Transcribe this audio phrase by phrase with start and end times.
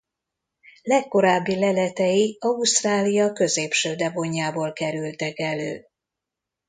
[0.81, 5.87] Legkorábbi leletei Ausztrália középső devonjából kerültek elő.